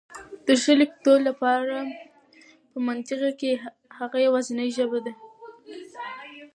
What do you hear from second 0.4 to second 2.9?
د ښه لیکدود لپاره په